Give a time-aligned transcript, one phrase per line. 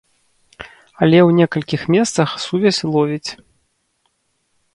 [1.01, 3.31] Але ў некалькіх месцах сувязь ловіць.